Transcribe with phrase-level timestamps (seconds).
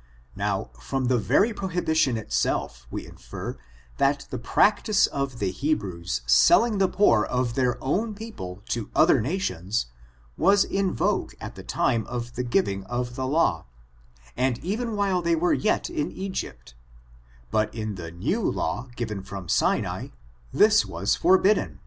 [0.00, 0.02] ^
[0.34, 3.58] Now, from the very prohibition itself we infer
[3.98, 9.20] that the practice of the Hebrews selling the poor of their own people to other
[9.20, 9.88] nations,
[10.38, 13.66] was in vogue at the time of the giving of the law,
[14.38, 16.72] and even while they were yet in Egypt;
[17.50, 20.08] but in the new law given from I Sinai,
[20.50, 21.78] this was forbidden.